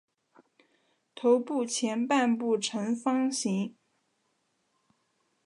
[1.13, 3.75] 头部前半部呈方形。